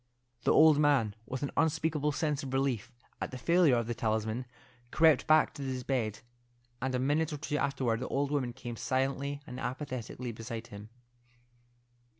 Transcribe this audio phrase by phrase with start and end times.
[0.45, 4.47] The old man, with an unspeakable sense of relief at the failure of the talisman,
[4.89, 6.21] crept back to his bed,
[6.81, 10.89] and a minute or two afterward the old woman came silently and apathetically beside him.